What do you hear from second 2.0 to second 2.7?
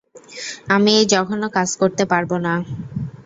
পারবোনা।